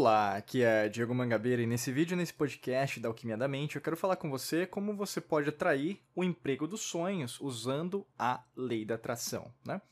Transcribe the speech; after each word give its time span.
Olá, 0.00 0.36
aqui 0.36 0.62
é 0.62 0.88
Diego 0.88 1.12
Mangabeira 1.12 1.60
e 1.60 1.66
nesse 1.66 1.90
vídeo, 1.90 2.16
nesse 2.16 2.32
podcast 2.32 3.00
da 3.00 3.08
Alquimia 3.08 3.36
da 3.36 3.48
Mente, 3.48 3.74
eu 3.74 3.82
quero 3.82 3.96
falar 3.96 4.14
com 4.14 4.30
você 4.30 4.64
como 4.64 4.94
você 4.94 5.20
pode 5.20 5.48
atrair 5.48 6.00
o 6.14 6.22
emprego 6.22 6.68
dos 6.68 6.82
sonhos 6.82 7.40
usando 7.40 8.06
a 8.16 8.40
lei 8.54 8.84
da 8.84 8.94
atração. 8.94 9.52
Né? 9.66 9.82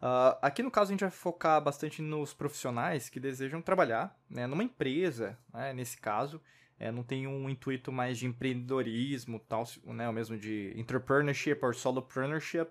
Uh, 0.00 0.40
aqui 0.40 0.62
no 0.62 0.70
caso 0.70 0.88
a 0.88 0.92
gente 0.92 1.02
vai 1.02 1.10
focar 1.10 1.62
bastante 1.62 2.00
nos 2.00 2.32
profissionais 2.32 3.10
que 3.10 3.20
desejam 3.20 3.60
trabalhar 3.60 4.18
né, 4.26 4.46
numa 4.46 4.64
empresa, 4.64 5.38
né, 5.52 5.74
nesse 5.74 5.98
caso, 5.98 6.40
é, 6.78 6.90
não 6.90 7.02
tem 7.02 7.26
um 7.26 7.46
intuito 7.50 7.92
mais 7.92 8.16
de 8.16 8.24
empreendedorismo, 8.24 9.38
tal, 9.38 9.64
né, 9.84 10.06
ou 10.06 10.14
mesmo 10.14 10.34
de 10.34 10.72
entrepreneurship 10.76 11.58
ou 11.62 11.74
solopreneurship, 11.74 12.70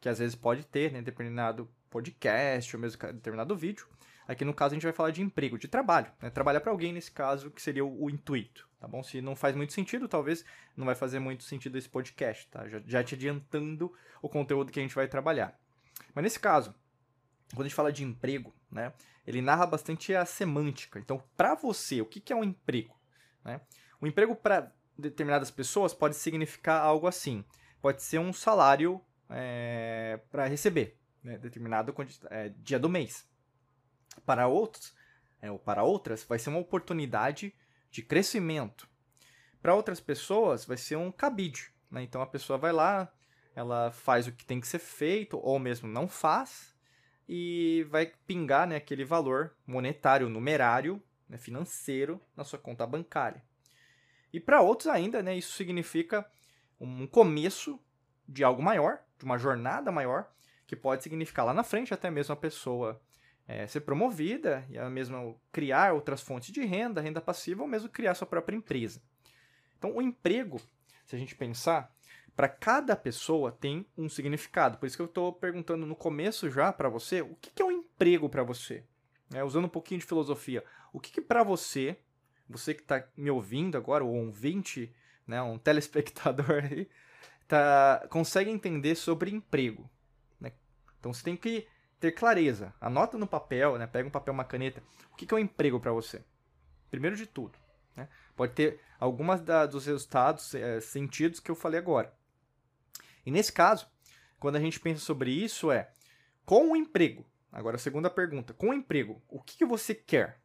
que 0.00 0.08
às 0.08 0.20
vezes 0.20 0.34
pode 0.34 0.64
ter, 0.64 0.90
né, 0.90 1.02
determinado 1.02 1.68
podcast 1.94 2.74
ou 2.74 2.82
mesmo 2.82 3.00
determinado 3.12 3.56
vídeo. 3.56 3.86
Aqui 4.26 4.44
no 4.44 4.52
caso 4.52 4.72
a 4.72 4.74
gente 4.74 4.82
vai 4.82 4.92
falar 4.92 5.12
de 5.12 5.22
emprego, 5.22 5.56
de 5.56 5.68
trabalho, 5.68 6.10
né? 6.20 6.28
trabalhar 6.28 6.60
para 6.60 6.72
alguém 6.72 6.92
nesse 6.92 7.12
caso 7.12 7.52
que 7.52 7.62
seria 7.62 7.84
o, 7.84 8.04
o, 8.04 8.10
intuito, 8.10 8.68
tá 8.80 8.88
bom? 8.88 9.00
Se 9.02 9.20
não 9.20 9.36
faz 9.36 9.54
muito 9.54 9.72
sentido, 9.72 10.08
talvez 10.08 10.44
não 10.76 10.86
vai 10.86 10.96
fazer 10.96 11.20
muito 11.20 11.44
sentido 11.44 11.78
esse 11.78 11.88
podcast, 11.88 12.48
tá? 12.48 12.66
Já, 12.66 12.82
já 12.84 13.04
te 13.04 13.14
adiantando 13.14 13.92
o 14.20 14.28
conteúdo 14.28 14.72
que 14.72 14.80
a 14.80 14.82
gente 14.82 14.94
vai 14.94 15.06
trabalhar. 15.06 15.56
Mas 16.14 16.24
nesse 16.24 16.40
caso, 16.40 16.74
quando 17.50 17.66
a 17.66 17.68
gente 17.68 17.76
fala 17.76 17.92
de 17.92 18.02
emprego, 18.02 18.52
né? 18.72 18.92
Ele 19.26 19.40
narra 19.40 19.64
bastante 19.64 20.14
a 20.14 20.26
semântica. 20.26 20.98
Então, 20.98 21.22
para 21.36 21.54
você, 21.54 22.00
o 22.00 22.06
que, 22.06 22.20
que 22.20 22.32
é 22.32 22.36
um 22.36 22.44
emprego? 22.44 22.94
Né? 23.42 23.60
O 24.00 24.06
emprego 24.06 24.34
para 24.34 24.70
determinadas 24.98 25.50
pessoas 25.50 25.94
pode 25.94 26.16
significar 26.16 26.82
algo 26.82 27.06
assim. 27.06 27.42
Pode 27.80 28.02
ser 28.02 28.18
um 28.18 28.32
salário 28.32 29.00
é, 29.30 30.20
para 30.30 30.46
receber, 30.46 30.98
né? 31.24 31.38
determinado 31.38 31.92
é, 32.30 32.50
dia 32.50 32.78
do 32.78 32.88
mês. 32.88 33.26
Para 34.24 34.46
outros, 34.46 34.94
é, 35.40 35.50
ou 35.50 35.58
para 35.58 35.82
outras, 35.82 36.22
vai 36.22 36.38
ser 36.38 36.50
uma 36.50 36.60
oportunidade 36.60 37.54
de 37.90 38.02
crescimento. 38.02 38.86
Para 39.60 39.74
outras 39.74 39.98
pessoas, 39.98 40.64
vai 40.64 40.76
ser 40.76 40.96
um 40.96 41.10
cabide. 41.10 41.72
Né? 41.90 42.02
Então 42.02 42.20
a 42.20 42.26
pessoa 42.26 42.58
vai 42.58 42.72
lá, 42.72 43.10
ela 43.56 43.90
faz 43.90 44.26
o 44.26 44.32
que 44.32 44.44
tem 44.44 44.60
que 44.60 44.68
ser 44.68 44.78
feito, 44.78 45.38
ou 45.38 45.58
mesmo 45.58 45.88
não 45.88 46.06
faz, 46.06 46.74
e 47.28 47.86
vai 47.88 48.12
pingar 48.26 48.66
né, 48.66 48.76
aquele 48.76 49.04
valor 49.04 49.56
monetário, 49.66 50.28
numerário, 50.28 51.02
né, 51.28 51.38
financeiro 51.38 52.20
na 52.36 52.44
sua 52.44 52.58
conta 52.58 52.86
bancária. 52.86 53.42
E 54.32 54.38
para 54.38 54.60
outros 54.60 54.88
ainda, 54.88 55.22
né, 55.22 55.36
isso 55.36 55.52
significa 55.52 56.28
um 56.78 57.06
começo 57.06 57.80
de 58.28 58.42
algo 58.42 58.62
maior, 58.62 59.00
de 59.18 59.24
uma 59.24 59.38
jornada 59.38 59.90
maior, 59.90 60.30
que 60.66 60.76
pode 60.76 61.02
significar 61.02 61.44
lá 61.44 61.52
na 61.52 61.62
frente 61.62 61.92
até 61.92 62.10
mesmo 62.10 62.32
a 62.32 62.36
pessoa 62.36 63.00
é, 63.46 63.66
ser 63.66 63.80
promovida 63.80 64.64
e 64.70 64.78
a 64.78 64.88
mesma 64.88 65.34
criar 65.52 65.92
outras 65.92 66.22
fontes 66.22 66.52
de 66.52 66.64
renda, 66.64 67.00
renda 67.00 67.20
passiva, 67.20 67.62
ou 67.62 67.68
mesmo 67.68 67.88
criar 67.88 68.14
sua 68.14 68.26
própria 68.26 68.56
empresa. 68.56 69.02
Então, 69.78 69.96
o 69.96 70.02
emprego, 70.02 70.60
se 71.04 71.14
a 71.14 71.18
gente 71.18 71.34
pensar, 71.34 71.94
para 72.36 72.48
cada 72.48 72.96
pessoa 72.96 73.52
tem 73.52 73.86
um 73.96 74.08
significado. 74.08 74.78
Por 74.78 74.86
isso 74.86 74.96
que 74.96 75.02
eu 75.02 75.06
estou 75.06 75.32
perguntando 75.32 75.86
no 75.86 75.94
começo 75.94 76.50
já 76.50 76.72
para 76.72 76.88
você, 76.88 77.22
o 77.22 77.36
que, 77.36 77.50
que 77.50 77.62
é 77.62 77.64
um 77.64 77.70
emprego 77.70 78.28
para 78.28 78.42
você? 78.42 78.84
É, 79.32 79.44
usando 79.44 79.66
um 79.66 79.70
pouquinho 79.70 80.00
de 80.00 80.06
filosofia, 80.06 80.64
o 80.92 81.00
que, 81.00 81.12
que 81.12 81.20
para 81.20 81.42
você, 81.42 81.96
você 82.48 82.74
que 82.74 82.82
está 82.82 83.06
me 83.16 83.30
ouvindo 83.30 83.76
agora, 83.76 84.04
ou 84.04 84.14
um 84.14 84.26
ouvinte, 84.26 84.94
né, 85.26 85.40
um 85.42 85.58
telespectador 85.58 86.64
aí, 86.64 86.88
tá, 87.46 88.06
consegue 88.10 88.50
entender 88.50 88.94
sobre 88.94 89.30
emprego? 89.30 89.88
Então 91.04 91.12
você 91.12 91.22
tem 91.22 91.36
que 91.36 91.68
ter 92.00 92.12
clareza. 92.12 92.72
Anota 92.80 93.18
no 93.18 93.26
papel, 93.26 93.76
né? 93.76 93.86
Pega 93.86 94.08
um 94.08 94.10
papel, 94.10 94.32
uma 94.32 94.42
caneta. 94.44 94.82
O 95.12 95.16
que, 95.16 95.26
que 95.26 95.34
é 95.34 95.36
um 95.36 95.40
emprego 95.40 95.78
para 95.78 95.92
você? 95.92 96.24
Primeiro 96.90 97.14
de 97.14 97.26
tudo. 97.26 97.58
Né? 97.94 98.08
Pode 98.34 98.54
ter 98.54 98.80
algumas 98.98 99.42
da, 99.42 99.66
dos 99.66 99.84
resultados, 99.84 100.54
é, 100.54 100.80
sentidos 100.80 101.40
que 101.40 101.50
eu 101.50 101.54
falei 101.54 101.78
agora. 101.78 102.10
E 103.26 103.30
nesse 103.30 103.52
caso, 103.52 103.86
quando 104.40 104.56
a 104.56 104.60
gente 104.60 104.80
pensa 104.80 105.00
sobre 105.02 105.30
isso, 105.30 105.70
é 105.70 105.90
com 106.46 106.72
o 106.72 106.76
emprego. 106.76 107.26
Agora, 107.52 107.76
a 107.76 107.78
segunda 107.78 108.08
pergunta: 108.08 108.54
com 108.54 108.70
o 108.70 108.74
emprego, 108.74 109.22
o 109.28 109.42
que, 109.42 109.58
que 109.58 109.66
você 109.66 109.94
quer? 109.94 110.40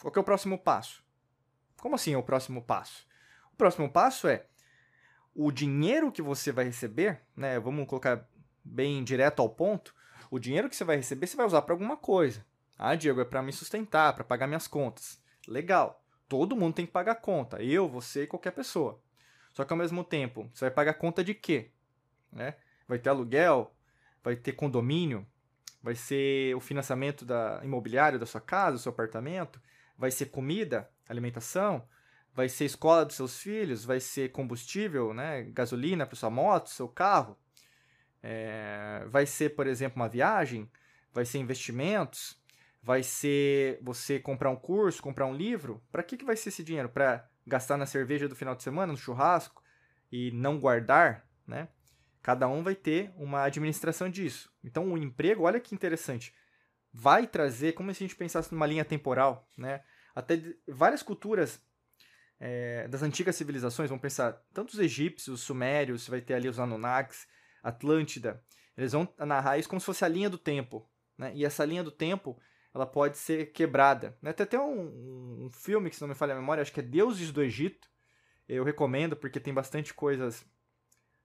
Qual 0.00 0.10
que 0.10 0.18
é 0.18 0.22
o 0.22 0.24
próximo 0.24 0.58
passo? 0.58 1.04
Como 1.76 1.94
assim 1.94 2.12
é 2.12 2.18
o 2.18 2.24
próximo 2.24 2.60
passo? 2.60 3.06
O 3.52 3.56
próximo 3.56 3.88
passo 3.88 4.26
é 4.26 4.46
o 5.32 5.52
dinheiro 5.52 6.10
que 6.10 6.22
você 6.22 6.50
vai 6.50 6.64
receber, 6.64 7.22
né? 7.36 7.60
Vamos 7.60 7.86
colocar 7.86 8.28
bem 8.66 9.02
direto 9.04 9.40
ao 9.40 9.48
ponto 9.48 9.94
o 10.30 10.38
dinheiro 10.38 10.68
que 10.68 10.76
você 10.76 10.84
vai 10.84 10.96
receber 10.96 11.26
você 11.26 11.36
vai 11.36 11.46
usar 11.46 11.62
para 11.62 11.74
alguma 11.74 11.96
coisa. 11.96 12.44
Ah, 12.78 12.94
Diego, 12.94 13.20
é 13.20 13.24
para 13.24 13.42
me 13.42 13.52
sustentar, 13.52 14.12
para 14.14 14.24
pagar 14.24 14.46
minhas 14.46 14.68
contas. 14.68 15.20
Legal. 15.46 16.02
Todo 16.28 16.56
mundo 16.56 16.74
tem 16.74 16.86
que 16.86 16.92
pagar 16.92 17.16
conta. 17.16 17.62
Eu, 17.62 17.88
você 17.88 18.24
e 18.24 18.26
qualquer 18.26 18.50
pessoa. 18.50 19.00
Só 19.52 19.64
que 19.64 19.72
ao 19.72 19.78
mesmo 19.78 20.04
tempo, 20.04 20.50
você 20.52 20.66
vai 20.66 20.70
pagar 20.70 20.94
conta 20.94 21.24
de 21.24 21.32
quê? 21.32 21.70
Né? 22.30 22.56
Vai 22.86 22.98
ter 22.98 23.08
aluguel? 23.08 23.74
Vai 24.22 24.36
ter 24.36 24.52
condomínio? 24.52 25.26
Vai 25.82 25.94
ser 25.94 26.54
o 26.54 26.60
financiamento 26.60 27.24
da 27.24 27.60
imobiliário 27.62 28.18
da 28.18 28.26
sua 28.26 28.40
casa, 28.40 28.76
do 28.76 28.78
seu 28.78 28.90
apartamento? 28.90 29.60
Vai 29.96 30.10
ser 30.10 30.26
comida, 30.26 30.90
alimentação? 31.08 31.88
Vai 32.34 32.48
ser 32.48 32.66
escola 32.66 33.06
dos 33.06 33.16
seus 33.16 33.38
filhos? 33.38 33.84
Vai 33.84 34.00
ser 34.00 34.32
combustível, 34.32 35.14
né? 35.14 35.44
gasolina 35.44 36.04
para 36.04 36.16
sua 36.16 36.28
moto, 36.28 36.68
seu 36.68 36.88
carro? 36.88 37.38
É, 38.28 39.04
vai 39.06 39.24
ser, 39.24 39.50
por 39.50 39.68
exemplo, 39.68 40.02
uma 40.02 40.08
viagem, 40.08 40.68
vai 41.12 41.24
ser 41.24 41.38
investimentos, 41.38 42.36
vai 42.82 43.00
ser 43.00 43.78
você 43.80 44.18
comprar 44.18 44.50
um 44.50 44.56
curso, 44.56 45.00
comprar 45.00 45.26
um 45.26 45.34
livro. 45.34 45.80
Para 45.92 46.02
que, 46.02 46.16
que 46.16 46.24
vai 46.24 46.34
ser 46.34 46.48
esse 46.48 46.64
dinheiro? 46.64 46.88
Para 46.88 47.30
gastar 47.46 47.76
na 47.76 47.86
cerveja 47.86 48.28
do 48.28 48.34
final 48.34 48.56
de 48.56 48.64
semana, 48.64 48.92
no 48.92 48.98
churrasco 48.98 49.62
e 50.10 50.32
não 50.32 50.58
guardar, 50.58 51.24
né? 51.46 51.68
Cada 52.20 52.48
um 52.48 52.64
vai 52.64 52.74
ter 52.74 53.12
uma 53.16 53.44
administração 53.44 54.10
disso. 54.10 54.52
Então, 54.64 54.92
o 54.92 54.98
emprego, 54.98 55.44
olha 55.44 55.60
que 55.60 55.72
interessante, 55.72 56.34
vai 56.92 57.28
trazer, 57.28 57.74
como 57.74 57.94
se 57.94 58.02
a 58.02 58.08
gente 58.08 58.16
pensasse 58.16 58.52
numa 58.52 58.66
linha 58.66 58.84
temporal, 58.84 59.48
né? 59.56 59.84
Até 60.16 60.42
várias 60.66 61.00
culturas 61.00 61.60
é, 62.40 62.88
das 62.88 63.04
antigas 63.04 63.36
civilizações, 63.36 63.88
vamos 63.88 64.02
pensar, 64.02 64.32
tanto 64.52 64.70
os 64.70 64.80
egípcios, 64.80 65.28
os 65.28 65.40
sumérios, 65.42 66.08
vai 66.08 66.20
ter 66.20 66.34
ali 66.34 66.48
os 66.48 66.58
Anunnakis, 66.58 67.28
Atlântida. 67.66 68.42
Eles 68.76 68.92
vão 68.92 69.08
narrar 69.18 69.58
isso 69.58 69.68
como 69.68 69.80
se 69.80 69.86
fosse 69.86 70.04
a 70.04 70.08
linha 70.08 70.30
do 70.30 70.38
tempo. 70.38 70.88
Né? 71.18 71.32
E 71.34 71.44
essa 71.44 71.64
linha 71.64 71.82
do 71.82 71.90
tempo 71.90 72.38
ela 72.72 72.86
pode 72.86 73.16
ser 73.16 73.52
quebrada. 73.52 74.16
Né? 74.20 74.32
Tem 74.32 74.44
até 74.44 74.60
um, 74.60 75.46
um, 75.46 75.50
filme 75.50 75.88
que, 75.88 75.96
se 75.96 76.02
não 76.02 76.08
me 76.08 76.14
falha 76.14 76.34
a 76.34 76.38
memória, 76.38 76.60
acho 76.60 76.72
que 76.72 76.80
é 76.80 76.82
Deuses 76.82 77.32
do 77.32 77.42
Egito. 77.42 77.88
Eu 78.48 78.62
recomendo 78.62 79.16
porque 79.16 79.40
tem 79.40 79.52
bastante 79.52 79.94
coisas 79.94 80.44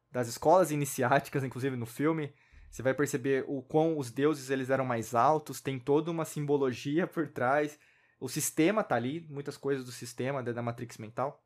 das 0.09 0.27
escolas 0.27 0.71
iniciáticas, 0.71 1.43
inclusive 1.43 1.75
no 1.75 1.85
filme. 1.85 2.33
Você 2.69 2.81
vai 2.81 2.93
perceber 2.93 3.43
o 3.47 3.61
quão 3.61 3.97
os 3.97 4.09
deuses 4.09 4.49
eles 4.49 4.69
eram 4.69 4.85
mais 4.85 5.13
altos, 5.13 5.59
tem 5.59 5.77
toda 5.77 6.09
uma 6.09 6.23
simbologia 6.23 7.05
por 7.05 7.27
trás. 7.27 7.77
O 8.17 8.29
sistema 8.29 8.81
tá 8.81 8.95
ali, 8.95 9.27
muitas 9.29 9.57
coisas 9.57 9.83
do 9.85 9.91
sistema 9.91 10.41
da 10.41 10.61
Matrix 10.61 10.97
mental. 10.97 11.43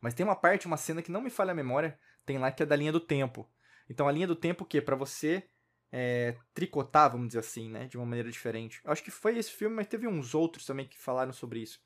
Mas 0.00 0.12
tem 0.12 0.24
uma 0.24 0.36
parte, 0.36 0.66
uma 0.66 0.76
cena 0.76 1.02
que 1.02 1.10
não 1.10 1.22
me 1.22 1.30
falha 1.30 1.52
a 1.52 1.54
memória, 1.54 1.98
tem 2.26 2.38
lá 2.38 2.52
que 2.52 2.62
é 2.62 2.66
da 2.66 2.76
linha 2.76 2.92
do 2.92 3.00
tempo. 3.00 3.48
Então 3.90 4.06
a 4.06 4.12
linha 4.12 4.26
do 4.26 4.36
tempo 4.36 4.64
que 4.64 4.80
para 4.80 4.94
você 4.94 5.44
é, 5.90 6.36
tricotar, 6.54 7.10
vamos 7.10 7.26
dizer 7.26 7.40
assim, 7.40 7.68
né, 7.68 7.88
de 7.88 7.96
uma 7.96 8.06
maneira 8.06 8.30
diferente. 8.30 8.80
Eu 8.84 8.92
acho 8.92 9.02
que 9.02 9.10
foi 9.10 9.36
esse 9.36 9.50
filme, 9.50 9.74
mas 9.74 9.88
teve 9.88 10.06
uns 10.06 10.32
outros 10.32 10.64
também 10.64 10.86
que 10.86 10.96
falaram 10.96 11.32
sobre 11.32 11.58
isso. 11.60 11.82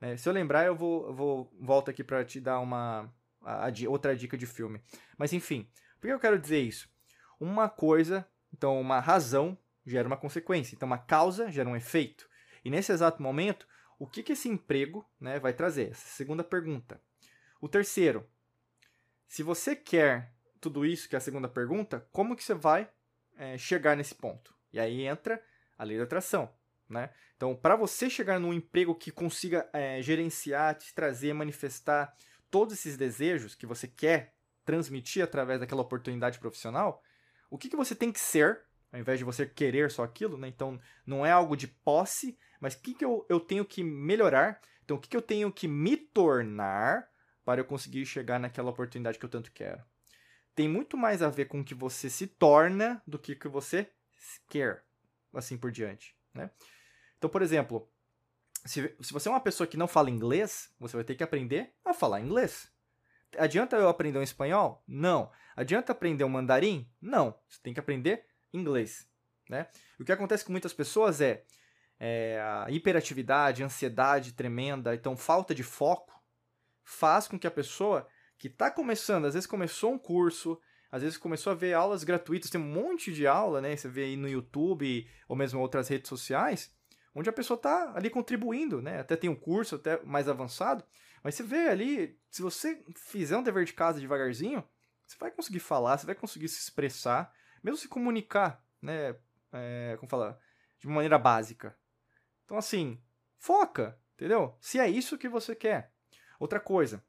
É, 0.00 0.16
se 0.16 0.28
eu 0.28 0.32
lembrar, 0.32 0.66
eu 0.66 0.74
vou, 0.74 1.14
vou 1.14 1.56
volto 1.60 1.90
aqui 1.90 2.02
para 2.02 2.24
te 2.24 2.40
dar 2.40 2.58
uma 2.58 3.08
a, 3.40 3.68
a, 3.68 3.72
outra 3.88 4.16
dica 4.16 4.36
de 4.36 4.46
filme. 4.46 4.82
Mas 5.16 5.32
enfim, 5.32 5.70
por 6.00 6.08
que 6.08 6.12
eu 6.12 6.18
quero 6.18 6.38
dizer 6.38 6.60
isso? 6.60 6.90
Uma 7.38 7.68
coisa, 7.68 8.28
então 8.52 8.80
uma 8.80 8.98
razão 8.98 9.56
gera 9.86 10.08
uma 10.08 10.16
consequência. 10.16 10.74
Então 10.74 10.86
uma 10.86 10.98
causa 10.98 11.50
gera 11.50 11.68
um 11.68 11.76
efeito. 11.76 12.28
E 12.64 12.70
nesse 12.70 12.90
exato 12.90 13.22
momento, 13.22 13.68
o 13.98 14.06
que, 14.06 14.22
que 14.22 14.32
esse 14.32 14.48
emprego 14.48 15.08
né, 15.20 15.38
vai 15.38 15.52
trazer? 15.52 15.92
Essa 15.92 16.08
segunda 16.08 16.42
pergunta. 16.42 17.00
O 17.60 17.68
terceiro, 17.68 18.28
se 19.28 19.42
você 19.42 19.76
quer 19.76 20.35
tudo 20.66 20.84
isso, 20.84 21.08
que 21.08 21.14
é 21.14 21.18
a 21.18 21.20
segunda 21.20 21.48
pergunta, 21.48 22.04
como 22.10 22.34
que 22.34 22.42
você 22.42 22.52
vai 22.52 22.90
é, 23.36 23.56
chegar 23.56 23.96
nesse 23.96 24.16
ponto? 24.16 24.52
E 24.72 24.80
aí 24.80 25.06
entra 25.06 25.40
a 25.78 25.84
lei 25.84 25.96
da 25.96 26.02
atração, 26.02 26.50
né? 26.88 27.10
Então, 27.36 27.54
para 27.54 27.76
você 27.76 28.10
chegar 28.10 28.40
num 28.40 28.52
emprego 28.52 28.92
que 28.92 29.12
consiga 29.12 29.68
é, 29.72 30.02
gerenciar, 30.02 30.74
te 30.74 30.92
trazer, 30.92 31.32
manifestar 31.32 32.12
todos 32.50 32.74
esses 32.74 32.96
desejos 32.96 33.54
que 33.54 33.64
você 33.64 33.86
quer 33.86 34.34
transmitir 34.64 35.22
através 35.22 35.60
daquela 35.60 35.82
oportunidade 35.82 36.40
profissional, 36.40 37.00
o 37.48 37.56
que, 37.56 37.68
que 37.68 37.76
você 37.76 37.94
tem 37.94 38.10
que 38.10 38.18
ser, 38.18 38.62
ao 38.92 38.98
invés 38.98 39.20
de 39.20 39.24
você 39.24 39.46
querer 39.46 39.88
só 39.92 40.02
aquilo, 40.02 40.36
né? 40.36 40.48
Então, 40.48 40.80
não 41.06 41.24
é 41.24 41.30
algo 41.30 41.56
de 41.56 41.68
posse, 41.68 42.36
mas 42.60 42.74
o 42.74 42.82
que, 42.82 42.92
que 42.92 43.04
eu, 43.04 43.24
eu 43.28 43.38
tenho 43.38 43.64
que 43.64 43.84
melhorar? 43.84 44.60
Então, 44.84 44.96
o 44.96 45.00
que, 45.00 45.08
que 45.08 45.16
eu 45.16 45.22
tenho 45.22 45.52
que 45.52 45.68
me 45.68 45.96
tornar 45.96 47.08
para 47.44 47.60
eu 47.60 47.64
conseguir 47.64 48.04
chegar 48.04 48.40
naquela 48.40 48.70
oportunidade 48.70 49.16
que 49.16 49.24
eu 49.24 49.30
tanto 49.30 49.52
quero? 49.52 49.84
Tem 50.56 50.66
muito 50.66 50.96
mais 50.96 51.22
a 51.22 51.28
ver 51.28 51.44
com 51.44 51.60
o 51.60 51.64
que 51.64 51.74
você 51.74 52.08
se 52.08 52.26
torna 52.26 53.02
do 53.06 53.18
que 53.18 53.32
o 53.32 53.38
que 53.38 53.46
você 53.46 53.90
quer, 54.48 54.82
assim 55.34 55.58
por 55.58 55.70
diante, 55.70 56.16
né? 56.32 56.50
Então, 57.18 57.28
por 57.28 57.42
exemplo, 57.42 57.86
se, 58.64 58.96
se 59.02 59.12
você 59.12 59.28
é 59.28 59.30
uma 59.30 59.40
pessoa 59.40 59.66
que 59.66 59.76
não 59.76 59.86
fala 59.86 60.08
inglês, 60.08 60.72
você 60.80 60.96
vai 60.96 61.04
ter 61.04 61.14
que 61.14 61.22
aprender 61.22 61.74
a 61.84 61.92
falar 61.92 62.22
inglês. 62.22 62.72
Adianta 63.36 63.76
eu 63.76 63.86
aprender 63.86 64.18
um 64.18 64.22
espanhol? 64.22 64.82
Não. 64.88 65.30
Adianta 65.54 65.92
aprender 65.92 66.24
um 66.24 66.28
mandarim? 66.30 66.90
Não. 67.02 67.38
Você 67.46 67.60
tem 67.62 67.74
que 67.74 67.80
aprender 67.80 68.24
inglês. 68.50 69.06
Né? 69.50 69.66
O 70.00 70.04
que 70.04 70.12
acontece 70.12 70.42
com 70.42 70.52
muitas 70.52 70.72
pessoas 70.72 71.20
é, 71.20 71.44
é 72.00 72.40
a 72.40 72.70
hiperatividade, 72.70 73.62
ansiedade 73.62 74.32
tremenda, 74.32 74.94
então 74.94 75.18
falta 75.18 75.54
de 75.54 75.62
foco, 75.62 76.18
faz 76.82 77.28
com 77.28 77.38
que 77.38 77.46
a 77.46 77.50
pessoa 77.50 78.08
que 78.38 78.48
está 78.48 78.70
começando, 78.70 79.26
às 79.26 79.34
vezes 79.34 79.46
começou 79.46 79.92
um 79.92 79.98
curso, 79.98 80.60
às 80.90 81.02
vezes 81.02 81.18
começou 81.18 81.50
a 81.50 81.56
ver 81.56 81.74
aulas 81.74 82.04
gratuitas, 82.04 82.50
tem 82.50 82.60
um 82.60 82.64
monte 82.64 83.12
de 83.12 83.26
aula, 83.26 83.60
né? 83.60 83.76
Você 83.76 83.88
vê 83.88 84.04
aí 84.04 84.16
no 84.16 84.28
YouTube 84.28 85.08
ou 85.28 85.36
mesmo 85.36 85.60
outras 85.60 85.88
redes 85.88 86.08
sociais, 86.08 86.74
onde 87.14 87.28
a 87.28 87.32
pessoa 87.32 87.56
está 87.56 87.92
ali 87.94 88.10
contribuindo, 88.10 88.80
né? 88.80 89.00
Até 89.00 89.16
tem 89.16 89.30
um 89.30 89.34
curso 89.34 89.76
até 89.76 90.02
mais 90.04 90.28
avançado, 90.28 90.84
mas 91.22 91.34
você 91.34 91.42
vê 91.42 91.68
ali, 91.68 92.18
se 92.30 92.42
você 92.42 92.82
fizer 92.94 93.36
um 93.36 93.42
dever 93.42 93.64
de 93.64 93.72
casa 93.72 94.00
devagarzinho, 94.00 94.62
você 95.06 95.16
vai 95.18 95.30
conseguir 95.30 95.60
falar, 95.60 95.98
você 95.98 96.06
vai 96.06 96.14
conseguir 96.14 96.48
se 96.48 96.60
expressar, 96.60 97.32
mesmo 97.62 97.78
se 97.78 97.88
comunicar, 97.88 98.64
né? 98.80 99.16
É, 99.52 99.96
como 99.98 100.10
falar? 100.10 100.38
De 100.78 100.86
uma 100.86 100.96
maneira 100.96 101.18
básica. 101.18 101.76
Então, 102.44 102.56
assim, 102.56 103.00
foca, 103.38 103.98
entendeu? 104.14 104.56
Se 104.60 104.78
é 104.78 104.88
isso 104.88 105.18
que 105.18 105.28
você 105.28 105.54
quer. 105.54 105.92
Outra 106.38 106.60
coisa, 106.60 107.02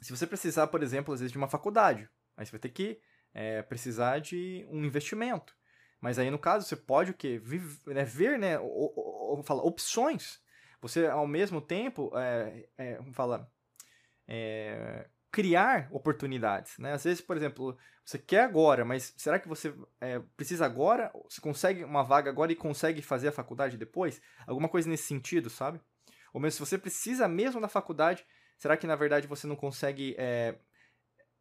se 0.00 0.16
você 0.16 0.26
precisar, 0.26 0.66
por 0.68 0.82
exemplo, 0.82 1.12
às 1.12 1.20
vezes 1.20 1.32
de 1.32 1.38
uma 1.38 1.48
faculdade, 1.48 2.08
aí 2.36 2.46
você 2.46 2.52
vai 2.52 2.60
ter 2.60 2.70
que 2.70 3.00
é, 3.34 3.62
precisar 3.62 4.18
de 4.20 4.66
um 4.70 4.84
investimento. 4.84 5.54
Mas 6.00 6.18
aí, 6.18 6.30
no 6.30 6.38
caso, 6.38 6.66
você 6.66 6.76
pode 6.76 7.10
o 7.10 7.14
quê? 7.14 7.38
Viver, 7.38 7.94
né, 7.94 8.04
ver, 8.04 8.38
né, 8.38 8.58
ou, 8.58 8.92
ou, 8.96 9.36
ou 9.36 9.42
falar, 9.42 9.62
opções. 9.62 10.40
Você, 10.80 11.06
ao 11.06 11.26
mesmo 11.26 11.60
tempo, 11.60 12.10
é, 12.16 12.66
é, 12.78 13.00
falar, 13.12 13.46
é, 14.26 15.06
criar 15.30 15.88
oportunidades. 15.90 16.78
Né? 16.78 16.92
Às 16.92 17.04
vezes, 17.04 17.20
por 17.20 17.36
exemplo, 17.36 17.76
você 18.04 18.18
quer 18.18 18.44
agora, 18.44 18.84
mas 18.84 19.12
será 19.16 19.38
que 19.38 19.46
você 19.46 19.74
é, 20.00 20.20
precisa 20.36 20.64
agora? 20.64 21.12
Você 21.28 21.40
consegue 21.40 21.84
uma 21.84 22.02
vaga 22.02 22.30
agora 22.30 22.50
e 22.50 22.56
consegue 22.56 23.02
fazer 23.02 23.28
a 23.28 23.32
faculdade 23.32 23.76
depois? 23.76 24.22
Alguma 24.46 24.68
coisa 24.68 24.88
nesse 24.88 25.04
sentido, 25.04 25.50
sabe? 25.50 25.80
Ou 26.32 26.40
mesmo 26.40 26.52
se 26.52 26.70
você 26.70 26.78
precisa 26.78 27.28
mesmo 27.28 27.60
da 27.60 27.68
faculdade, 27.68 28.24
será 28.60 28.76
que 28.76 28.86
na 28.86 28.94
verdade 28.94 29.26
você 29.26 29.46
não 29.46 29.56
consegue 29.56 30.14
é, 30.18 30.54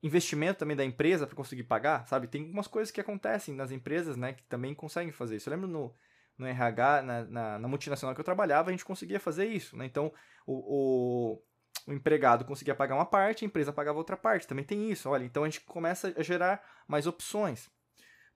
investimento 0.02 0.60
também 0.60 0.76
da 0.76 0.86
empresa 0.86 1.28
para 1.28 1.36
conseguir 1.36 1.64
pagar, 1.64 2.08
sabe? 2.08 2.28
Tem 2.28 2.44
algumas 2.44 2.66
coisas 2.66 2.92
que 2.92 3.02
acontecem 3.02 3.54
nas 3.54 3.72
empresas, 3.72 4.16
né, 4.16 4.34
que 4.34 4.44
também 4.44 4.74
conseguem 4.74 5.12
fazer 5.12 5.36
isso. 5.36 5.50
Eu 5.50 5.54
lembro 5.54 5.68
no, 5.68 5.94
no 6.38 6.48
RH, 6.48 7.02
na, 7.02 7.24
na, 7.26 7.60
na 7.60 7.68
multinacional 7.68 8.16
que 8.16 8.22
eu 8.22 8.26
trabalhava, 8.26 8.70
a 8.70 8.72
gente 8.72 8.86
conseguia 8.86 9.20
fazer 9.20 9.46
isso, 9.48 9.76
né? 9.76 9.86
Então, 9.86 10.14
o, 10.48 11.34
o, 11.34 11.44
o, 11.88 11.94
empregado 11.94 12.46
conseguia 12.46 12.74
pagar 12.74 12.96
uma 12.96 13.06
parte, 13.06 13.44
a 13.44 13.48
empresa 13.48 13.74
pagava 13.74 13.98
outra 13.98 14.16
parte. 14.16 14.48
Também 14.48 14.64
tem 14.64 14.90
isso, 14.90 15.10
olha. 15.10 15.26
Então, 15.26 15.44
a 15.44 15.50
gente 15.50 15.60
começa 15.66 16.14
a 16.16 16.24
gerar 16.24 16.64
mais 16.88 17.06
opções. 17.06 17.70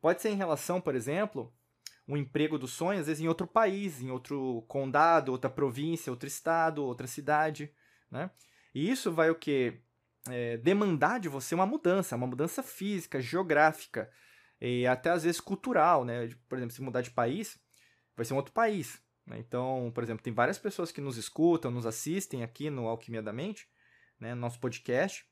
Pode 0.01 0.21
ser 0.21 0.29
em 0.29 0.36
relação, 0.36 0.81
por 0.81 0.94
exemplo, 0.94 1.53
um 2.06 2.18
emprego 2.18 2.59
dos 2.59 2.74
sonhos, 2.74 3.01
às 3.01 3.07
vezes 3.07 3.24
em 3.24 3.29
outro 3.29 3.47
país, 3.47 4.01
em 4.01 4.12
outro 4.12 4.65
condado, 4.68 5.31
outra 5.31 5.50
província, 5.50 6.12
outro 6.12 6.27
estado, 6.27 6.83
outra 6.83 7.07
cidade, 7.07 7.74
né? 8.12 8.29
E 8.74 8.90
isso 8.90 9.12
vai 9.12 9.30
o 9.30 9.36
que 9.36 9.80
é, 10.30 10.58
demandar 10.58 11.20
de 11.20 11.30
você 11.30 11.54
uma 11.54 11.66
mudança, 11.66 12.16
uma 12.16 12.28
mudança 12.28 12.64
física, 12.64 13.22
geográfica 13.22 14.10
e 14.60 14.88
até 14.88 15.10
às 15.10 15.24
vezes 15.24 15.42
cultural, 15.42 16.06
né? 16.06 16.30
Por 16.48 16.58
exemplo, 16.58 16.74
se 16.74 16.81
mudar 16.81 17.02
de 17.02 17.12
país, 17.12 17.60
vai 18.16 18.25
ser 18.25 18.34
um 18.34 18.38
outro 18.38 18.54
país. 18.54 19.02
Né? 19.25 19.38
Então, 19.40 19.92
por 19.94 20.04
exemplo, 20.04 20.24
tem 20.24 20.34
várias 20.34 20.58
pessoas 20.58 20.92
que 20.92 21.02
nos 21.02 21.18
escutam, 21.18 21.72
nos 21.72 21.86
assistem 21.86 22.44
aqui 22.44 22.70
no 22.70 22.88
Alquimia 22.88 23.22
da 23.22 23.34
Mente, 23.34 23.68
né? 24.20 24.34
nosso 24.34 24.60
podcast, 24.60 25.25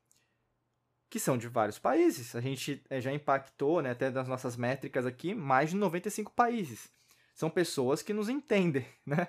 que 1.09 1.19
são 1.19 1.37
de 1.37 1.47
vários 1.47 1.77
países. 1.77 2.35
A 2.35 2.41
gente 2.41 2.83
é, 2.89 3.01
já 3.01 3.11
impactou, 3.11 3.81
né, 3.81 3.91
até 3.91 4.09
das 4.09 4.29
nossas 4.29 4.55
métricas 4.55 5.05
aqui, 5.05 5.35
mais 5.35 5.71
de 5.71 5.75
95 5.75 6.31
países. 6.31 6.89
São 7.35 7.49
pessoas 7.49 8.01
que 8.01 8.13
nos 8.13 8.29
entendem, 8.29 8.85
né? 9.05 9.27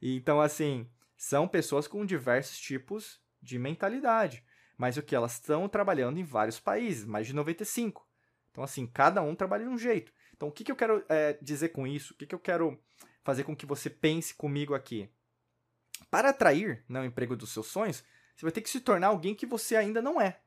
Então, 0.00 0.40
assim, 0.40 0.88
são 1.16 1.46
pessoas 1.46 1.86
com 1.86 2.06
diversos 2.06 2.58
tipos 2.58 3.20
de 3.42 3.58
mentalidade 3.58 4.44
mas 4.80 4.96
o 4.96 5.02
que 5.02 5.14
elas 5.14 5.34
estão 5.34 5.68
trabalhando 5.68 6.18
em 6.18 6.24
vários 6.24 6.58
países, 6.58 7.04
mais 7.04 7.26
de 7.26 7.34
95. 7.34 8.08
Então, 8.50 8.64
assim, 8.64 8.86
cada 8.86 9.20
um 9.20 9.34
trabalha 9.34 9.64
de 9.64 9.68
um 9.68 9.76
jeito. 9.76 10.10
Então, 10.34 10.48
o 10.48 10.50
que, 10.50 10.64
que 10.64 10.72
eu 10.72 10.76
quero 10.76 11.04
é, 11.06 11.36
dizer 11.42 11.68
com 11.68 11.86
isso? 11.86 12.14
O 12.14 12.16
que, 12.16 12.24
que 12.24 12.34
eu 12.34 12.38
quero 12.38 12.82
fazer 13.22 13.44
com 13.44 13.54
que 13.54 13.66
você 13.66 13.90
pense 13.90 14.32
comigo 14.32 14.74
aqui? 14.74 15.10
Para 16.10 16.30
atrair 16.30 16.82
né, 16.88 16.98
o 16.98 17.04
emprego 17.04 17.36
dos 17.36 17.52
seus 17.52 17.66
sonhos, 17.66 18.02
você 18.34 18.46
vai 18.46 18.52
ter 18.52 18.62
que 18.62 18.70
se 18.70 18.80
tornar 18.80 19.08
alguém 19.08 19.34
que 19.34 19.44
você 19.44 19.76
ainda 19.76 20.00
não 20.00 20.18
é. 20.18 20.40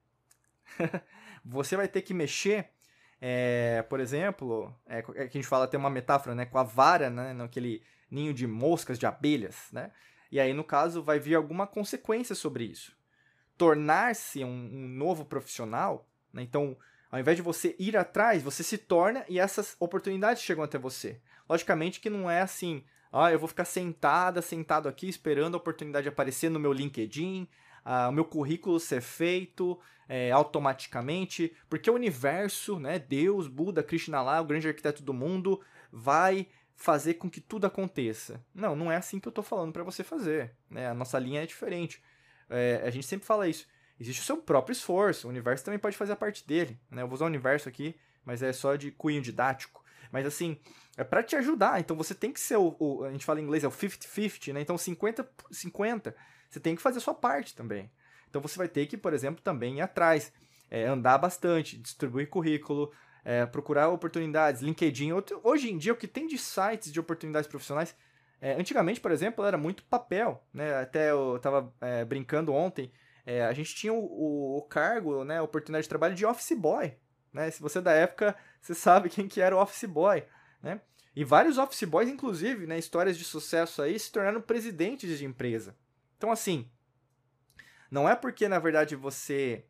você 1.46 1.78
vai 1.78 1.88
ter 1.88 2.02
que 2.02 2.12
mexer, 2.12 2.72
é, 3.22 3.84
por 3.84 4.00
exemplo, 4.00 4.76
é, 4.88 4.98
é, 4.98 5.04
que 5.04 5.38
a 5.38 5.42
gente 5.42 5.46
fala, 5.46 5.68
tem 5.68 5.80
uma 5.80 5.92
metáfora, 5.92 6.34
né, 6.34 6.48
com 6.48 6.58
a 6.58 6.64
vara, 6.64 7.12
né, 7.12 7.34
naquele 7.34 7.84
ninho 8.10 8.34
de 8.34 8.48
moscas, 8.48 8.98
de 8.98 9.06
abelhas, 9.06 9.68
né? 9.72 9.92
E 10.34 10.40
aí, 10.40 10.54
no 10.54 10.66
caso, 10.66 11.02
vai 11.02 11.18
vir 11.18 11.36
alguma 11.36 11.66
consequência 11.66 12.36
sobre 12.36 12.66
isso 12.66 12.92
tornar-se 13.58 14.44
um, 14.44 14.50
um, 14.50 14.88
novo 14.88 15.26
profissional, 15.26 16.08
né? 16.34 16.42
então, 16.42 16.76
ao 17.12 17.20
invés 17.20 17.38
de 17.38 17.44
você 17.44 17.76
ir 17.78 17.96
atrás, 17.96 18.42
você 18.42 18.64
se 18.64 18.78
torna 18.78 19.24
e 19.30 19.40
essas 19.40 19.76
oportunidades 19.80 20.42
chegam 20.42 20.64
até 20.64 20.78
você. 20.78 21.22
Logicamente 21.48 22.00
que 22.00 22.10
não 22.10 22.30
é 22.30 22.42
assim, 22.42 22.84
ah, 23.12 23.32
eu 23.32 23.38
vou 23.38 23.48
ficar 23.48 23.66
sentada, 23.66 24.42
sentado 24.42 24.90
aqui 24.90 25.08
esperando 25.08 25.54
a 25.54 25.58
oportunidade 25.58 26.10
aparecer 26.10 26.50
no 26.50 26.60
meu 26.60 26.74
LinkedIn, 26.74 27.48
ah, 27.86 28.10
o 28.10 28.12
meu 28.12 28.26
currículo 28.26 28.80
ser 28.80 29.02
feito 29.02 29.80
é, 30.10 30.32
automaticamente, 30.32 31.56
porque 31.70 31.90
o 31.90 31.96
universo, 31.96 32.80
né, 32.80 32.98
Deus, 32.98 33.48
Buda, 33.48 33.84
Krishna 33.84 34.22
lá, 34.22 34.42
o 34.42 34.46
grande 34.46 34.68
arquiteto 34.68 35.04
do 35.04 35.14
mundo, 35.14 35.62
vai 35.92 36.48
fazer 36.76 37.16
com 37.16 37.30
que 37.30 37.42
tudo 37.42 37.66
aconteça. 37.66 38.44
Não, 38.54 38.76
não 38.76 38.92
é 38.92 38.98
assim 38.98 39.20
que 39.20 39.28
eu 39.28 39.32
estou 39.32 39.44
falando 39.44 39.72
para 39.72 39.84
você 39.84 40.04
fazer. 40.04 40.56
Né? 40.70 40.88
A 40.88 40.94
nossa 40.94 41.20
linha 41.20 41.44
é 41.44 41.46
diferente. 41.46 42.02
É, 42.50 42.82
a 42.84 42.90
gente 42.90 43.08
sempre 43.08 43.26
fala 43.26 43.48
isso. 43.48 43.68
Existe 44.00 44.22
o 44.22 44.26
seu 44.26 44.38
próprio 44.38 44.74
esforço, 44.74 45.28
o 45.28 45.30
universo 45.30 45.64
também 45.64 45.80
pode 45.80 45.96
fazer 45.96 46.14
a 46.14 46.16
parte 46.16 46.46
dele. 46.46 46.80
Né? 46.90 47.02
Eu 47.02 47.08
vou 47.08 47.16
usar 47.16 47.26
o 47.26 47.28
universo 47.28 47.70
aqui, 47.70 47.96
mas 48.26 48.42
é 48.42 48.52
só 48.52 48.76
de 48.76 48.92
cunho 48.92 49.22
didático. 49.22 49.84
Mas 50.12 50.26
assim, 50.26 50.60
é 50.98 51.04
para 51.04 51.24
te 51.24 51.36
ajudar. 51.36 51.80
Então 51.80 51.96
você 51.96 52.14
tem 52.14 52.32
que 52.32 52.40
ser 52.40 52.58
o, 52.58 52.76
o, 52.80 53.04
A 53.04 53.12
gente 53.12 53.26
fala 53.26 53.40
em 53.40 53.44
inglês, 53.44 53.64
é 53.64 53.68
o 53.68 53.72
50-50, 53.72 54.54
né? 54.54 54.62
Então 54.62 54.76
50-50. 54.76 56.14
Você 56.50 56.60
tem 56.60 56.76
que 56.76 56.82
fazer 56.82 56.98
a 56.98 57.02
sua 57.02 57.16
parte 57.16 57.56
também. 57.56 57.90
Então 58.30 58.42
você 58.42 58.58
vai 58.58 58.68
ter 58.68 58.86
que, 58.88 58.98
por 58.98 59.14
exemplo, 59.14 59.42
também 59.42 59.78
ir 59.78 59.82
atrás. 59.82 60.32
É, 60.70 60.86
andar 60.86 61.20
bastante, 61.20 61.78
distribuir 61.78 62.30
currículo, 62.30 62.92
é, 63.24 63.46
procurar 63.46 63.90
oportunidades, 63.90 64.62
LinkedIn. 64.62 65.12
Hoje 65.44 65.72
em 65.72 65.78
dia, 65.78 65.94
o 65.94 65.98
que 65.98 66.08
tem 66.08 66.28
de 66.28 66.38
sites 66.38 66.92
de 66.92 67.00
oportunidades 67.00 67.48
profissionais 67.48 67.96
é, 68.44 68.60
antigamente, 68.60 69.00
por 69.00 69.10
exemplo, 69.10 69.46
era 69.46 69.58
muito 69.58 69.84
papel, 69.84 70.44
né? 70.54 70.76
Até 70.76 71.12
eu 71.12 71.38
estava 71.38 71.74
é, 71.80 72.04
brincando 72.04 72.52
ontem, 72.52 72.92
é, 73.26 73.46
a 73.46 73.54
gente 73.54 73.74
tinha 73.74 73.94
o, 73.94 74.58
o, 74.58 74.62
cargo, 74.64 75.24
né, 75.24 75.42
oportunidade 75.42 75.84
de 75.84 75.90
trabalho 75.90 76.14
de 76.14 76.26
office 76.26 76.52
boy, 76.52 76.94
né? 77.32 77.50
Se 77.50 77.62
você 77.62 77.78
é 77.78 77.82
da 77.82 77.94
época, 77.94 78.36
você 78.60 78.76
sabe 78.76 79.10
quem 79.10 79.30
que 79.30 79.40
era 79.40 79.56
o 79.56 79.62
office 79.62 79.86
boy, 79.86 80.26
né? 80.62 80.82
E 81.16 81.24
vários 81.24 81.58
office 81.58 81.86
boys, 81.86 82.10
inclusive, 82.10 82.68
né, 82.68 82.78
histórias 82.78 83.18
de 83.18 83.24
sucesso 83.24 83.82
aí, 83.82 83.98
se 83.98 84.12
tornaram 84.12 84.42
presidentes 84.42 85.18
de 85.18 85.24
empresa. 85.24 85.74
Então, 86.18 86.30
assim, 86.30 86.70
não 87.90 88.10
é 88.10 88.16
porque, 88.16 88.50
na 88.50 88.60
verdade, 88.60 88.94
você 88.94 89.66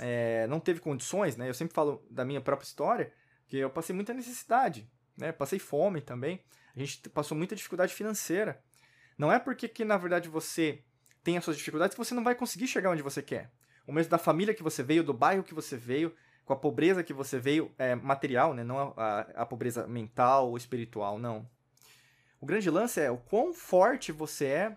é, 0.00 0.46
não 0.46 0.60
teve 0.60 0.80
condições, 0.80 1.36
né? 1.36 1.48
Eu 1.48 1.54
sempre 1.54 1.74
falo 1.74 2.04
da 2.10 2.24
minha 2.24 2.40
própria 2.40 2.66
história, 2.66 3.12
que 3.46 3.56
eu 3.56 3.70
passei 3.70 3.94
muita 3.94 4.12
necessidade, 4.12 4.90
né? 5.16 5.32
Passei 5.32 5.58
fome 5.58 6.00
também. 6.00 6.42
A 6.74 6.78
gente 6.78 7.08
passou 7.08 7.36
muita 7.36 7.56
dificuldade 7.56 7.94
financeira. 7.94 8.62
Não 9.16 9.32
é 9.32 9.38
porque 9.38 9.68
que, 9.68 9.84
na 9.84 9.96
verdade, 9.96 10.28
você 10.28 10.82
tem 11.22 11.38
as 11.38 11.44
suas 11.44 11.56
dificuldades 11.56 11.94
que 11.94 12.04
você 12.04 12.14
não 12.14 12.22
vai 12.22 12.34
conseguir 12.34 12.66
chegar 12.66 12.90
onde 12.90 13.02
você 13.02 13.22
quer. 13.22 13.50
O 13.86 13.92
mesmo 13.92 14.10
da 14.10 14.18
família 14.18 14.54
que 14.54 14.62
você 14.62 14.82
veio, 14.82 15.02
do 15.02 15.14
bairro 15.14 15.42
que 15.42 15.54
você 15.54 15.76
veio, 15.76 16.14
com 16.44 16.52
a 16.52 16.56
pobreza 16.56 17.02
que 17.02 17.12
você 17.12 17.38
veio, 17.38 17.72
é, 17.78 17.94
material, 17.94 18.52
né? 18.52 18.62
Não 18.62 18.94
a, 18.96 19.20
a 19.34 19.46
pobreza 19.46 19.86
mental 19.86 20.50
ou 20.50 20.56
espiritual, 20.56 21.18
não. 21.18 21.48
O 22.40 22.46
grande 22.46 22.70
lance 22.70 23.00
é 23.00 23.10
o 23.10 23.16
quão 23.16 23.54
forte 23.54 24.12
você 24.12 24.46
é 24.46 24.76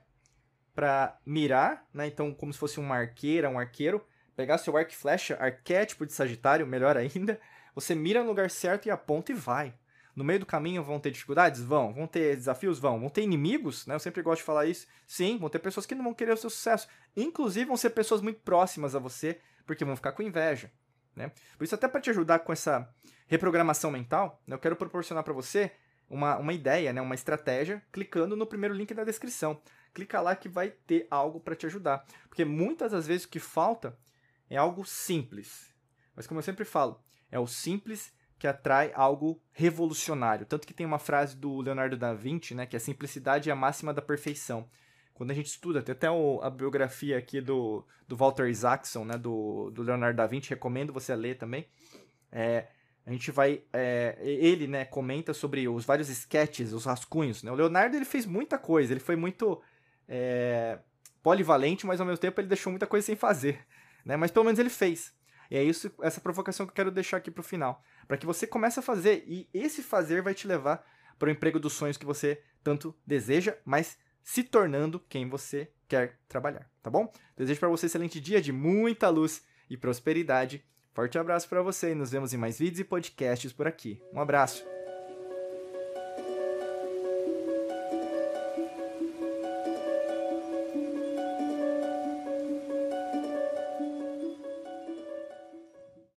para 0.74 1.20
mirar, 1.26 1.86
né? 1.94 2.08
Então, 2.08 2.34
como 2.34 2.54
se 2.54 2.60
fosse 2.60 2.80
uma 2.80 2.96
arqueira, 2.96 3.50
um 3.50 3.60
arqueiro, 3.60 4.04
pegar 4.40 4.58
seu 4.58 4.78
arco 4.78 4.94
e 4.94 4.96
flecha, 4.96 5.36
arquétipo 5.36 6.06
de 6.06 6.14
Sagitário, 6.14 6.66
melhor 6.66 6.96
ainda, 6.96 7.38
você 7.76 7.94
mira 7.94 8.22
no 8.22 8.30
lugar 8.30 8.50
certo 8.50 8.86
e 8.86 8.92
aponta 8.92 9.34
e 9.34 9.36
vai. 9.36 9.74
No 10.16 10.24
meio 10.24 10.40
do 10.40 10.46
caminho 10.46 10.82
vão 10.82 10.98
ter 10.98 11.12
dificuldades? 11.12 11.62
Vão. 11.62 11.94
Vão 11.94 12.08
ter 12.08 12.38
desafios? 12.38 12.80
Vão. 12.80 13.02
Vão 13.02 13.10
ter 13.10 13.22
inimigos? 13.22 13.86
Né? 13.86 13.96
Eu 13.96 14.00
sempre 14.00 14.22
gosto 14.22 14.40
de 14.40 14.46
falar 14.46 14.66
isso. 14.66 14.88
Sim, 15.06 15.38
vão 15.38 15.50
ter 15.50 15.60
pessoas 15.60 15.86
que 15.86 15.94
não 15.94 16.06
vão 16.06 16.14
querer 16.14 16.32
o 16.32 16.38
seu 16.38 16.50
sucesso. 16.50 16.88
Inclusive, 17.18 17.66
vão 17.66 17.76
ser 17.76 17.90
pessoas 17.90 18.22
muito 18.22 18.40
próximas 18.40 18.96
a 18.96 19.00
você, 19.00 19.42
porque 19.66 19.84
vão 19.84 19.98
ficar 19.98 20.14
com 20.14 20.24
inveja. 20.24 20.72
Né? 21.14 21.34
Por 21.58 21.66
isso, 21.66 21.76
até 21.76 21.90
para 21.90 22.00
te 22.00 22.10
ajudar 22.10 22.40
com 22.40 22.54
essa 22.54 22.90
reprogramação 23.28 23.92
mental, 23.92 24.42
né, 24.48 24.56
eu 24.56 24.60
quero 24.60 24.78
proporcionar 24.78 25.26
para 25.26 25.34
você 25.34 25.70
uma, 26.10 26.38
uma 26.38 26.54
ideia, 26.54 26.94
né, 26.94 27.02
uma 27.02 27.16
estratégia, 27.16 27.84
clicando 27.92 28.38
no 28.38 28.48
primeiro 28.48 28.74
link 28.74 28.94
da 28.94 29.04
descrição. 29.04 29.62
Clica 29.94 30.22
lá 30.22 30.34
que 30.34 30.48
vai 30.48 30.70
ter 30.70 31.08
algo 31.12 31.42
para 31.42 31.58
te 31.58 31.66
ajudar. 31.66 32.06
Porque 32.30 32.46
muitas 32.46 32.94
das 32.94 33.06
vezes 33.06 33.26
o 33.26 33.30
que 33.30 33.40
falta 33.40 33.98
é 34.50 34.58
algo 34.58 34.86
simples. 34.86 35.74
Mas 36.16 36.28
como 36.28 36.40
eu 36.40 36.44
sempre 36.44 36.66
falo, 36.66 37.00
é 37.32 37.40
o 37.40 37.48
simples 37.48 38.14
que 38.38 38.48
atrai 38.48 38.92
algo 38.96 39.42
revolucionário. 39.52 40.46
Tanto 40.46 40.66
que 40.66 40.74
tem 40.74 40.86
uma 40.86 40.98
frase 40.98 41.36
do 41.36 41.60
Leonardo 41.62 41.98
da 41.98 42.14
Vinci, 42.14 42.56
né, 42.56 42.66
que 42.66 42.76
a 42.76 42.80
simplicidade 42.80 43.50
é 43.50 43.54
a 43.54 43.56
máxima 43.56 43.94
da 43.94 44.02
perfeição. 44.02 44.70
Quando 45.14 45.32
a 45.32 45.34
gente 45.34 45.48
estuda, 45.48 45.82
tem 45.82 45.92
até 45.92 46.10
o, 46.10 46.40
a 46.42 46.50
biografia 46.50 47.18
aqui 47.18 47.42
do, 47.42 47.86
do 48.08 48.16
Walter 48.16 48.48
Isaacson, 48.48 49.04
né, 49.04 49.18
do, 49.18 49.70
do 49.72 49.84
Leonardo 49.84 50.16
da 50.16 50.26
Vinci, 50.26 50.50
recomendo 50.50 50.94
você 50.94 51.14
ler 51.14 51.38
também. 51.38 51.68
É, 52.32 52.68
a 53.06 53.12
gente 53.12 53.30
vai. 53.30 53.62
É, 53.74 54.18
ele, 54.22 54.68
né, 54.68 54.86
comenta 54.86 55.34
sobre 55.34 55.68
os 55.68 55.84
vários 55.84 56.08
sketches, 56.10 56.72
os 56.72 56.86
rascunhos. 56.86 57.44
Né? 57.44 57.52
O 57.52 57.56
Leonardo 57.56 57.98
ele 57.98 58.06
fez 58.06 58.26
muita 58.26 58.58
coisa, 58.58 58.94
ele 58.94 59.02
foi 59.02 59.18
muito 59.18 59.62
é, 60.08 60.80
polivalente, 61.22 61.86
mas 61.86 62.00
ao 62.00 62.08
mesmo 62.08 62.20
tempo 62.20 62.40
ele 62.40 62.48
deixou 62.48 62.72
muita 62.72 62.88
coisa 62.88 63.06
sem 63.06 63.16
fazer. 63.18 63.60
Né? 64.10 64.18
Mas 64.18 64.32
pelo 64.32 64.44
menos 64.44 64.60
ele 64.60 64.72
fez. 64.72 65.14
E 65.52 65.56
é 65.56 65.64
isso, 65.64 65.92
essa 66.02 66.20
provocação 66.20 66.66
que 66.66 66.72
eu 66.72 66.76
quero 66.76 66.92
deixar 66.92 67.18
aqui 67.18 67.30
pro 67.30 67.44
final. 67.44 67.84
para 68.08 68.18
que 68.18 68.26
você 68.26 68.48
comece 68.48 68.80
a 68.80 68.82
fazer, 68.82 69.24
e 69.28 69.48
esse 69.54 69.84
fazer 69.84 70.24
vai 70.24 70.34
te 70.34 70.48
levar 70.48 70.84
para 71.20 71.28
o 71.28 71.32
emprego 71.32 71.60
dos 71.60 71.74
sonhos 71.74 71.96
que 71.96 72.08
você 72.08 72.42
tanto 72.64 72.96
deseja, 73.06 73.56
mas 73.64 74.00
se 74.24 74.44
tornando 74.44 75.00
quem 75.00 75.30
você 75.30 75.72
quer 75.88 76.18
trabalhar, 76.28 76.68
tá 76.82 76.90
bom? 76.90 77.12
Desejo 77.38 77.60
para 77.60 77.70
você 77.70 77.86
um 77.86 77.88
excelente 77.88 78.20
dia 78.20 78.42
de 78.42 78.52
muita 78.52 79.10
luz 79.10 79.44
e 79.70 79.78
prosperidade. 79.78 80.66
Forte 80.92 81.20
abraço 81.20 81.48
para 81.48 81.62
você 81.62 81.92
e 81.92 81.96
nos 81.96 82.10
vemos 82.10 82.34
em 82.34 82.38
mais 82.38 82.58
vídeos 82.58 82.80
e 82.80 82.84
podcasts 82.84 83.54
por 83.54 83.68
aqui. 83.68 84.02
Um 84.12 84.20
abraço. 84.20 84.79